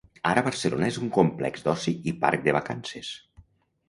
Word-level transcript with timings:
Ara 0.27 0.41
Barcelona 0.45 0.87
és 0.93 0.95
un 1.07 1.11
complex 1.17 1.65
d'oci 1.67 1.93
i 2.13 2.13
parc 2.23 2.47
de 2.47 2.57
vacances. 2.57 3.11